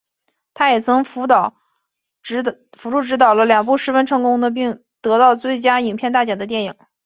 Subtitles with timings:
[0.55, 1.31] 他也曾辅助
[2.23, 6.73] 执导了两部十分成功的并得到最佳影片大奖的电影。